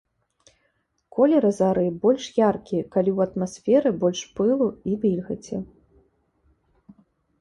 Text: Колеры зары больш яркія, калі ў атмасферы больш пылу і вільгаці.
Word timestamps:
Колеры 1.17 1.51
зары 1.57 1.83
больш 2.05 2.25
яркія, 2.39 2.83
калі 2.95 3.09
ў 3.13 3.19
атмасферы 3.27 3.89
больш 4.05 4.21
пылу 4.41 4.69
і 4.93 4.99
вільгаці. 5.05 5.57